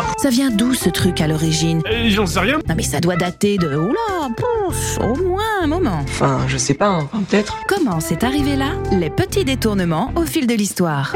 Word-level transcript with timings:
bizarre. 0.00 0.14
Ça 0.18 0.30
vient 0.30 0.50
d'où 0.50 0.74
ce 0.74 0.88
truc 0.88 1.20
à 1.20 1.26
l'origine 1.26 1.82
Euh, 1.90 2.08
J'en 2.10 2.26
sais 2.26 2.40
rien. 2.40 2.58
Non 2.68 2.74
mais 2.76 2.82
ça 2.82 3.00
doit 3.00 3.16
dater 3.16 3.56
de... 3.58 3.68
Oula, 3.76 4.28
pouf, 4.36 4.98
au 5.00 5.16
moins 5.24 5.42
un 5.62 5.66
moment. 5.66 6.00
Enfin, 6.02 6.40
je 6.48 6.56
sais 6.56 6.74
pas, 6.74 6.88
hein. 6.88 7.08
Enfin, 7.12 7.22
peut-être. 7.28 7.56
Comment 7.68 8.00
c'est 8.00 8.24
arrivé 8.24 8.56
là? 8.56 8.72
Les 8.92 9.10
petits 9.10 9.44
détournements 9.44 10.12
au 10.16 10.22
fil 10.24 10.46
de 10.46 10.54
l'histoire. 10.54 11.14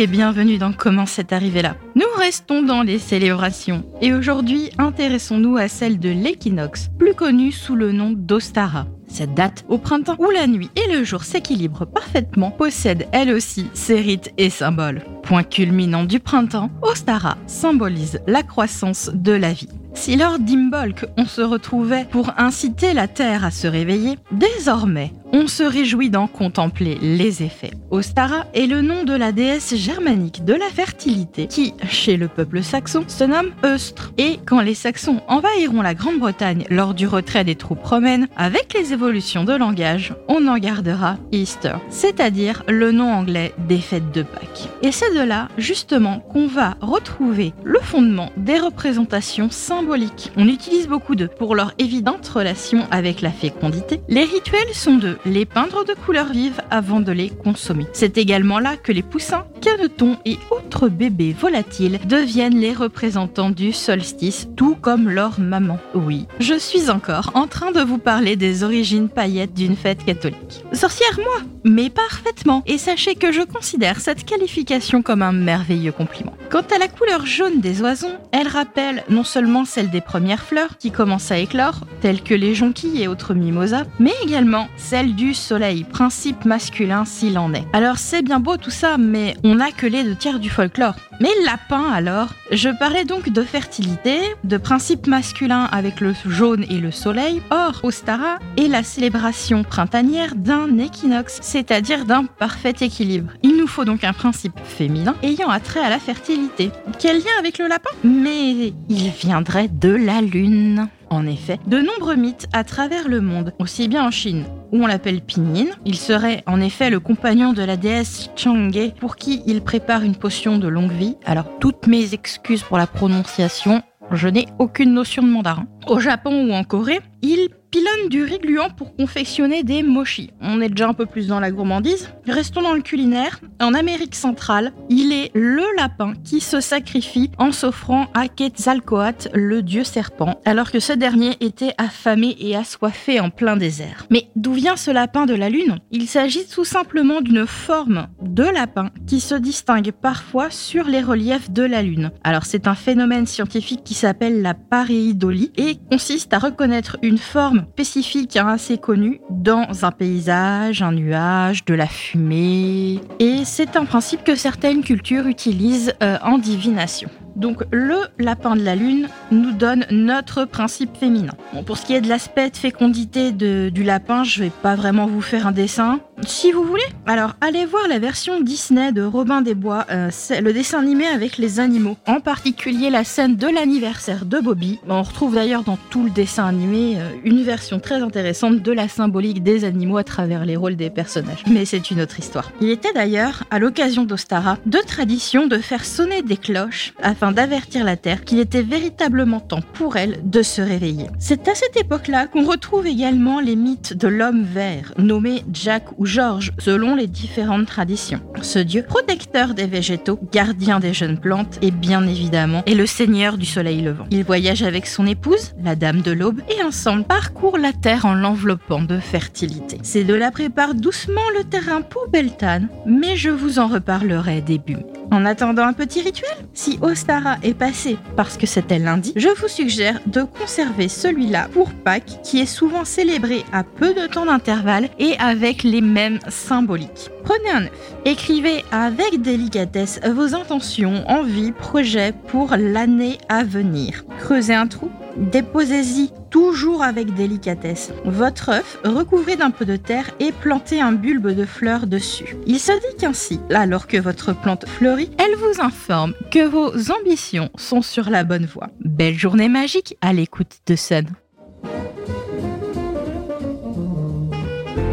Et 0.00 0.06
bienvenue 0.06 0.56
dans 0.56 0.72
Comment 0.72 1.04
c'est 1.04 1.30
arrivé 1.30 1.60
là. 1.60 1.76
Nous 1.94 2.06
restons 2.16 2.62
dans 2.62 2.80
les 2.80 2.98
célébrations 2.98 3.84
et 4.00 4.14
aujourd'hui 4.14 4.70
intéressons-nous 4.78 5.58
à 5.58 5.68
celle 5.68 5.98
de 5.98 6.08
l'équinoxe, 6.08 6.88
plus 6.98 7.12
connue 7.12 7.52
sous 7.52 7.76
le 7.76 7.92
nom 7.92 8.14
d'Ostara. 8.16 8.86
Cette 9.08 9.34
date, 9.34 9.66
au 9.68 9.76
printemps 9.76 10.16
où 10.18 10.30
la 10.30 10.46
nuit 10.46 10.70
et 10.74 10.90
le 10.90 11.04
jour 11.04 11.22
s'équilibrent 11.22 11.86
parfaitement, 11.86 12.50
possède 12.50 13.08
elle 13.12 13.30
aussi 13.30 13.66
ses 13.74 14.00
rites 14.00 14.32
et 14.38 14.48
symboles. 14.48 15.02
Point 15.22 15.42
culminant 15.42 16.04
du 16.04 16.18
printemps, 16.18 16.70
Ostara 16.80 17.36
symbolise 17.46 18.20
la 18.26 18.42
croissance 18.42 19.10
de 19.12 19.32
la 19.32 19.52
vie. 19.52 19.68
Si 19.92 20.16
lors 20.16 20.38
d'Imbolc, 20.38 21.04
on 21.18 21.26
se 21.26 21.42
retrouvait 21.42 22.06
pour 22.10 22.32
inciter 22.38 22.94
la 22.94 23.06
Terre 23.06 23.44
à 23.44 23.50
se 23.50 23.66
réveiller, 23.66 24.16
désormais, 24.32 25.12
on 25.32 25.46
se 25.46 25.62
réjouit 25.62 26.10
d'en 26.10 26.26
contempler 26.26 26.98
les 27.00 27.42
effets. 27.42 27.72
Ostara 27.90 28.46
est 28.54 28.66
le 28.66 28.82
nom 28.82 29.04
de 29.04 29.14
la 29.14 29.32
déesse 29.32 29.74
germanique 29.74 30.44
de 30.44 30.54
la 30.54 30.68
fertilité 30.68 31.46
qui, 31.46 31.74
chez 31.88 32.16
le 32.16 32.28
peuple 32.28 32.62
saxon, 32.62 33.04
se 33.08 33.24
nomme 33.24 33.50
Eustre. 33.64 34.12
Et 34.18 34.38
quand 34.46 34.60
les 34.60 34.74
Saxons 34.74 35.20
envahiront 35.28 35.82
la 35.82 35.94
Grande-Bretagne 35.94 36.64
lors 36.70 36.94
du 36.94 37.06
retrait 37.06 37.44
des 37.44 37.54
troupes 37.54 37.84
romaines, 37.84 38.28
avec 38.36 38.74
les 38.74 38.92
évolutions 38.92 39.44
de 39.44 39.52
langage, 39.52 40.14
on 40.28 40.46
en 40.46 40.58
gardera 40.58 41.16
Easter, 41.32 41.74
c'est-à-dire 41.88 42.62
le 42.68 42.92
nom 42.92 43.12
anglais 43.12 43.52
des 43.68 43.78
fêtes 43.78 44.12
de 44.12 44.22
Pâques. 44.22 44.68
Et 44.82 44.92
c'est 44.92 45.14
de 45.14 45.22
là, 45.22 45.48
justement, 45.58 46.20
qu'on 46.20 46.46
va 46.46 46.76
retrouver 46.80 47.52
le 47.64 47.78
fondement 47.80 48.30
des 48.36 48.58
représentations 48.58 49.50
symboliques. 49.50 50.32
On 50.36 50.48
utilise 50.48 50.88
beaucoup 50.88 51.14
d'eux 51.14 51.28
pour 51.28 51.54
leur 51.54 51.72
évidente 51.78 52.26
relation 52.26 52.86
avec 52.90 53.20
la 53.20 53.30
fécondité. 53.30 54.00
Les 54.08 54.24
rituels 54.24 54.74
sont 54.74 54.96
de 54.96 55.18
les 55.26 55.44
peindre 55.44 55.84
de 55.84 55.94
couleurs 55.94 56.32
vives 56.32 56.62
avant 56.70 57.00
de 57.00 57.12
les 57.12 57.30
consommer. 57.30 57.86
C'est 57.92 58.18
également 58.18 58.58
là 58.58 58.76
que 58.76 58.92
les 58.92 59.02
poussins, 59.02 59.46
canetons 59.60 60.16
et 60.24 60.38
autres 60.50 60.88
bébés 60.88 61.34
volatiles 61.38 61.98
deviennent 62.06 62.58
les 62.58 62.72
représentants 62.72 63.50
du 63.50 63.72
solstice, 63.72 64.48
tout 64.56 64.76
comme 64.80 65.08
leur 65.08 65.38
maman. 65.38 65.78
Oui, 65.94 66.26
je 66.38 66.54
suis 66.54 66.90
encore 66.90 67.30
en 67.34 67.46
train 67.46 67.70
de 67.70 67.80
vous 67.80 67.98
parler 67.98 68.36
des 68.36 68.64
origines 68.64 69.08
paillettes 69.08 69.54
d'une 69.54 69.76
fête 69.76 70.04
catholique. 70.04 70.64
Sorcière, 70.72 71.18
moi, 71.18 71.46
mais 71.64 71.90
parfaitement. 71.90 72.62
Et 72.66 72.78
sachez 72.78 73.14
que 73.14 73.32
je 73.32 73.42
considère 73.42 74.00
cette 74.00 74.24
qualification 74.24 75.02
comme 75.02 75.22
un 75.22 75.32
merveilleux 75.32 75.92
compliment. 75.92 76.32
Quant 76.50 76.64
à 76.74 76.78
la 76.78 76.88
couleur 76.88 77.26
jaune 77.26 77.60
des 77.60 77.82
oisons, 77.82 78.16
elle 78.32 78.48
rappelle 78.48 79.04
non 79.08 79.24
seulement 79.24 79.64
celle 79.64 79.90
des 79.90 80.00
premières 80.00 80.42
fleurs 80.42 80.78
qui 80.78 80.90
commencent 80.90 81.30
à 81.30 81.38
éclore, 81.38 81.86
telles 82.00 82.22
que 82.22 82.34
les 82.34 82.54
jonquilles 82.54 83.02
et 83.02 83.08
autres 83.08 83.34
mimosas, 83.34 83.84
mais 83.98 84.12
également 84.24 84.68
celle 84.76 85.14
du 85.14 85.34
soleil, 85.34 85.84
principe 85.84 86.44
masculin 86.44 87.04
s'il 87.04 87.38
en 87.38 87.52
est. 87.54 87.64
Alors 87.72 87.98
c'est 87.98 88.22
bien 88.22 88.40
beau 88.40 88.56
tout 88.56 88.70
ça, 88.70 88.96
mais 88.98 89.36
on 89.44 89.49
n'a 89.54 89.70
que 89.72 89.86
les 89.86 90.04
deux 90.04 90.14
tiers 90.14 90.38
du 90.38 90.50
folklore. 90.50 90.94
Mais 91.20 91.30
lapin 91.44 91.90
alors 91.92 92.28
Je 92.50 92.68
parlais 92.68 93.04
donc 93.04 93.30
de 93.30 93.42
fertilité, 93.42 94.18
de 94.44 94.56
principe 94.56 95.06
masculin 95.06 95.68
avec 95.72 96.00
le 96.00 96.14
jaune 96.26 96.64
et 96.70 96.78
le 96.78 96.90
soleil. 96.90 97.42
Or, 97.50 97.80
Ostara 97.82 98.38
est 98.56 98.68
la 98.68 98.82
célébration 98.82 99.62
printanière 99.62 100.34
d'un 100.34 100.78
équinoxe, 100.78 101.38
c'est-à-dire 101.42 102.04
d'un 102.04 102.24
parfait 102.24 102.74
équilibre. 102.80 103.32
Il 103.42 103.56
nous 103.56 103.66
faut 103.66 103.84
donc 103.84 104.04
un 104.04 104.12
principe 104.12 104.58
féminin 104.64 105.14
ayant 105.22 105.48
attrait 105.48 105.80
à 105.80 105.90
la 105.90 105.98
fertilité. 105.98 106.70
Quel 106.98 107.18
lien 107.18 107.38
avec 107.38 107.58
le 107.58 107.66
lapin? 107.66 107.90
Mais 108.04 108.72
il 108.88 109.10
viendrait 109.10 109.68
de 109.68 109.90
la 109.90 110.20
lune. 110.20 110.88
En 111.10 111.26
effet, 111.26 111.58
de 111.66 111.78
nombreux 111.78 112.14
mythes 112.14 112.46
à 112.52 112.62
travers 112.62 113.08
le 113.08 113.20
monde, 113.20 113.52
aussi 113.58 113.88
bien 113.88 114.06
en 114.06 114.12
Chine, 114.12 114.44
où 114.72 114.82
on 114.82 114.86
l'appelle 114.86 115.20
Pinyin. 115.20 115.66
Il 115.84 115.96
serait 115.96 116.42
en 116.46 116.60
effet 116.60 116.90
le 116.90 117.00
compagnon 117.00 117.52
de 117.52 117.62
la 117.62 117.76
déesse 117.76 118.30
Chang'e, 118.36 118.94
pour 118.98 119.16
qui 119.16 119.42
il 119.46 119.62
prépare 119.62 120.02
une 120.02 120.16
potion 120.16 120.58
de 120.58 120.68
longue 120.68 120.92
vie. 120.92 121.16
Alors, 121.24 121.58
toutes 121.58 121.86
mes 121.86 122.14
excuses 122.14 122.62
pour 122.62 122.78
la 122.78 122.86
prononciation, 122.86 123.82
je 124.10 124.28
n'ai 124.28 124.46
aucune 124.58 124.92
notion 124.92 125.22
de 125.22 125.28
mandarin. 125.28 125.66
Au 125.86 126.00
Japon 126.00 126.48
ou 126.48 126.52
en 126.52 126.64
Corée, 126.64 127.00
il 127.22 127.48
pilonne 127.70 128.08
du 128.08 128.24
riz 128.24 128.38
gluant 128.38 128.70
pour 128.70 128.96
confectionner 128.96 129.62
des 129.62 129.82
mochi. 129.82 130.30
On 130.40 130.60
est 130.60 130.68
déjà 130.68 130.88
un 130.88 130.94
peu 130.94 131.06
plus 131.06 131.28
dans 131.28 131.40
la 131.40 131.50
gourmandise. 131.50 132.10
Restons 132.26 132.62
dans 132.62 132.74
le 132.74 132.82
culinaire. 132.82 133.40
En 133.60 133.74
Amérique 133.74 134.14
centrale, 134.14 134.72
il 134.88 135.12
est 135.12 135.30
le 135.34 135.64
lapin 135.76 136.14
qui 136.24 136.40
se 136.40 136.60
sacrifie 136.60 137.30
en 137.38 137.52
s'offrant 137.52 138.08
à 138.14 138.28
Quetzalcoatl, 138.28 139.30
le 139.34 139.62
dieu 139.62 139.84
serpent, 139.84 140.40
alors 140.44 140.70
que 140.70 140.80
ce 140.80 140.92
dernier 140.92 141.36
était 141.40 141.74
affamé 141.78 142.36
et 142.40 142.56
assoiffé 142.56 143.20
en 143.20 143.30
plein 143.30 143.56
désert. 143.56 144.06
Mais 144.10 144.30
d'où 144.36 144.52
vient 144.52 144.76
ce 144.76 144.90
lapin 144.90 145.26
de 145.26 145.34
la 145.34 145.48
lune? 145.48 145.78
Il 145.90 146.08
s'agit 146.08 146.46
tout 146.46 146.64
simplement 146.64 147.20
d'une 147.20 147.46
forme 147.46 148.08
de 148.22 148.44
lapin 148.44 148.90
qui 149.06 149.20
se 149.20 149.34
distingue 149.34 149.92
parfois 149.92 150.50
sur 150.50 150.84
les 150.84 151.02
reliefs 151.02 151.50
de 151.50 151.62
la 151.62 151.82
lune. 151.82 152.10
Alors 152.24 152.44
c'est 152.44 152.66
un 152.66 152.74
phénomène 152.74 153.26
scientifique 153.26 153.84
qui 153.84 153.94
s'appelle 153.94 154.42
la 154.42 154.54
pareidolie 154.54 155.52
et 155.56 155.76
consiste 155.90 156.32
à 156.32 156.38
reconnaître 156.38 156.96
une 157.02 157.18
forme 157.18 157.59
spécifique 157.72 158.36
hein, 158.36 158.48
assez 158.48 158.78
connue 158.78 159.20
dans 159.30 159.84
un 159.84 159.90
paysage, 159.90 160.82
un 160.82 160.92
nuage, 160.92 161.64
de 161.64 161.74
la 161.74 161.86
fumée. 161.86 163.00
Et 163.18 163.44
c'est 163.44 163.76
un 163.76 163.84
principe 163.84 164.24
que 164.24 164.34
certaines 164.34 164.82
cultures 164.82 165.26
utilisent 165.26 165.94
euh, 166.02 166.18
en 166.22 166.38
divination. 166.38 167.10
Donc 167.36 167.62
le 167.70 167.96
lapin 168.18 168.56
de 168.56 168.62
la 168.62 168.74
lune 168.74 169.08
nous 169.30 169.52
donne 169.52 169.86
notre 169.90 170.44
principe 170.44 170.96
féminin. 170.96 171.32
Pour 171.64 171.78
ce 171.78 171.86
qui 171.86 171.94
est 171.94 172.00
de 172.00 172.08
l'aspect 172.08 172.50
de 172.50 172.56
fécondité 172.56 173.32
du 173.32 173.82
lapin, 173.82 174.24
je 174.24 174.42
vais 174.42 174.50
pas 174.50 174.74
vraiment 174.74 175.06
vous 175.06 175.20
faire 175.22 175.46
un 175.46 175.52
dessin. 175.52 176.00
Si 176.26 176.52
vous 176.52 176.64
voulez, 176.64 176.84
alors 177.06 177.32
allez 177.40 177.64
voir 177.64 177.88
la 177.88 177.98
version 177.98 178.40
Disney 178.40 178.92
de 178.92 179.02
Robin 179.02 179.40
des 179.40 179.54
Bois, 179.54 179.86
euh, 179.90 180.10
le 180.30 180.52
dessin 180.52 180.78
animé 180.78 181.06
avec 181.06 181.38
les 181.38 181.60
animaux, 181.60 181.96
en 182.06 182.20
particulier 182.20 182.90
la 182.90 183.04
scène 183.04 183.36
de 183.36 183.46
l'anniversaire 183.46 184.26
de 184.26 184.38
Bobby. 184.38 184.78
On 184.88 185.02
retrouve 185.02 185.34
d'ailleurs 185.34 185.64
dans 185.64 185.78
tout 185.88 186.04
le 186.04 186.10
dessin 186.10 186.44
animé 186.44 186.96
euh, 186.98 187.08
une 187.24 187.42
version 187.42 187.80
très 187.80 188.02
intéressante 188.02 188.62
de 188.62 188.72
la 188.72 188.88
symbolique 188.88 189.42
des 189.42 189.64
animaux 189.64 189.96
à 189.96 190.04
travers 190.04 190.44
les 190.44 190.56
rôles 190.56 190.76
des 190.76 190.90
personnages. 190.90 191.42
Mais 191.50 191.64
c'est 191.64 191.90
une 191.90 192.00
autre 192.00 192.18
histoire. 192.18 192.52
Il 192.60 192.70
était 192.70 192.92
d'ailleurs, 192.92 193.44
à 193.50 193.58
l'occasion 193.58 194.04
d'Ostara, 194.04 194.58
de 194.66 194.78
tradition 194.86 195.46
de 195.46 195.58
faire 195.58 195.84
sonner 195.84 196.22
des 196.22 196.36
cloches 196.36 196.92
afin 197.02 197.32
d'avertir 197.32 197.84
la 197.84 197.96
Terre 197.96 198.24
qu'il 198.24 198.40
était 198.40 198.62
véritablement 198.62 199.40
temps 199.40 199.62
pour 199.74 199.96
elle 199.96 200.20
de 200.24 200.42
se 200.42 200.60
réveiller. 200.60 201.06
C'est 201.18 201.48
à 201.48 201.54
cette 201.54 201.76
époque-là 201.76 202.26
qu'on 202.26 202.44
retrouve 202.44 202.86
également 202.86 203.40
les 203.40 203.56
mythes 203.56 203.94
de 203.94 204.08
l'homme 204.08 204.42
vert, 204.42 204.92
nommé 204.98 205.42
Jack 205.52 205.84
ou 205.98 206.06
George, 206.10 206.50
selon 206.58 206.96
les 206.96 207.06
différentes 207.06 207.66
traditions. 207.66 208.20
Ce 208.42 208.58
dieu, 208.58 208.82
protecteur 208.82 209.54
des 209.54 209.66
végétaux, 209.66 210.18
gardien 210.32 210.80
des 210.80 210.92
jeunes 210.92 211.18
plantes 211.18 211.60
et 211.62 211.70
bien 211.70 212.04
évidemment 212.04 212.64
est 212.66 212.74
le 212.74 212.86
seigneur 212.86 213.38
du 213.38 213.46
soleil 213.46 213.80
levant. 213.80 214.06
Il 214.10 214.24
voyage 214.24 214.64
avec 214.64 214.88
son 214.88 215.06
épouse, 215.06 215.52
la 215.62 215.76
dame 215.76 216.00
de 216.00 216.10
l'aube, 216.10 216.42
et 216.48 216.64
ensemble 216.64 217.04
parcourent 217.04 217.58
la 217.58 217.72
terre 217.72 218.06
en 218.06 218.14
l'enveloppant 218.14 218.82
de 218.82 218.98
fertilité. 218.98 219.78
Ces 219.82 220.02
deux-là 220.02 220.32
préparent 220.32 220.74
doucement 220.74 221.20
le 221.38 221.44
terrain 221.44 221.80
pour 221.80 222.08
Beltane, 222.08 222.68
mais 222.86 223.16
je 223.16 223.30
vous 223.30 223.60
en 223.60 223.68
reparlerai 223.68 224.40
début 224.40 224.76
mai. 224.76 224.99
En 225.10 225.24
attendant 225.24 225.64
un 225.66 225.72
petit 225.72 226.02
rituel, 226.02 226.30
si 226.54 226.78
Ostara 226.82 227.36
est 227.42 227.54
passé 227.54 227.98
parce 228.16 228.36
que 228.36 228.46
c'était 228.46 228.78
lundi, 228.78 229.12
je 229.16 229.28
vous 229.28 229.48
suggère 229.48 230.00
de 230.06 230.22
conserver 230.22 230.88
celui-là 230.88 231.48
pour 231.52 231.70
Pâques 231.72 232.20
qui 232.22 232.40
est 232.40 232.46
souvent 232.46 232.84
célébré 232.84 233.44
à 233.52 233.64
peu 233.64 233.92
de 233.92 234.06
temps 234.06 234.26
d'intervalle 234.26 234.88
et 235.00 235.16
avec 235.18 235.64
les 235.64 235.80
mêmes 235.80 236.20
symboliques. 236.28 237.10
Prenez 237.24 237.50
un 237.50 237.64
œuf, 237.64 237.94
écrivez 238.04 238.64
avec 238.70 239.20
délicatesse 239.20 240.00
vos 240.06 240.34
intentions, 240.34 241.04
envies, 241.08 241.52
projets 241.52 242.12
pour 242.28 242.54
l'année 242.56 243.18
à 243.28 243.42
venir. 243.42 244.04
Creusez 244.20 244.54
un 244.54 244.68
trou, 244.68 244.90
déposez-y 245.16 246.10
toujours 246.30 246.82
avec 246.82 247.14
délicatesse. 247.14 247.92
Votre 248.04 248.50
œuf, 248.50 248.78
recouvrez 248.84 249.36
d'un 249.36 249.50
peu 249.50 249.64
de 249.64 249.76
terre 249.76 250.10
et 250.20 250.32
plantez 250.32 250.80
un 250.80 250.92
bulbe 250.92 251.28
de 251.28 251.44
fleurs 251.44 251.86
dessus. 251.86 252.36
Il 252.46 252.58
se 252.58 252.72
dit 252.72 252.96
qu'ainsi, 252.98 253.40
alors 253.54 253.86
que 253.86 253.96
votre 253.96 254.34
plante 254.34 254.66
fleurit, 254.68 255.10
elle 255.18 255.36
vous 255.36 255.60
informe 255.60 256.14
que 256.30 256.46
vos 256.46 256.70
ambitions 256.92 257.50
sont 257.56 257.82
sur 257.82 258.10
la 258.10 258.24
bonne 258.24 258.46
voie. 258.46 258.68
Belle 258.80 259.18
journée 259.18 259.48
magique 259.48 259.96
à 260.00 260.12
l'écoute 260.12 260.60
de 260.66 260.76
Sun. 260.76 261.06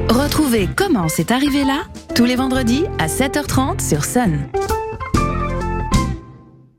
Retrouvez 0.09 0.67
Comment 0.75 1.07
c'est 1.07 1.31
arrivé 1.31 1.63
là 1.63 1.83
tous 2.15 2.25
les 2.25 2.35
vendredis 2.35 2.85
à 2.97 3.05
7h30 3.05 3.79
sur 3.79 4.03
Sun. 4.03 4.39